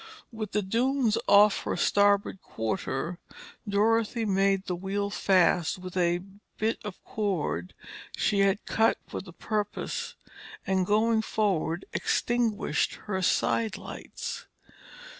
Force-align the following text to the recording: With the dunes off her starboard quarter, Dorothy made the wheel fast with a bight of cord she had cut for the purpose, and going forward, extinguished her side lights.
With 0.31 0.53
the 0.53 0.63
dunes 0.63 1.15
off 1.27 1.61
her 1.61 1.77
starboard 1.77 2.41
quarter, 2.41 3.19
Dorothy 3.69 4.25
made 4.25 4.65
the 4.65 4.75
wheel 4.75 5.11
fast 5.11 5.77
with 5.77 5.95
a 5.95 6.21
bight 6.59 6.79
of 6.83 6.97
cord 7.03 7.75
she 8.17 8.39
had 8.39 8.65
cut 8.65 8.97
for 9.07 9.21
the 9.21 9.31
purpose, 9.31 10.15
and 10.65 10.87
going 10.87 11.21
forward, 11.21 11.85
extinguished 11.93 12.95
her 13.05 13.21
side 13.21 13.77
lights. 13.77 14.47